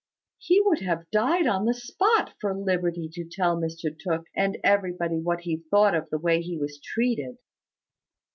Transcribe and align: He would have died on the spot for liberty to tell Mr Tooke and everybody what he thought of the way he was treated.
He 0.39 0.59
would 0.61 0.79
have 0.79 1.11
died 1.11 1.45
on 1.45 1.65
the 1.65 1.75
spot 1.75 2.33
for 2.41 2.57
liberty 2.57 3.07
to 3.13 3.23
tell 3.23 3.55
Mr 3.55 3.95
Tooke 3.95 4.25
and 4.35 4.57
everybody 4.63 5.19
what 5.19 5.41
he 5.41 5.57
thought 5.69 5.93
of 5.93 6.09
the 6.09 6.17
way 6.17 6.41
he 6.41 6.57
was 6.57 6.79
treated. 6.79 7.37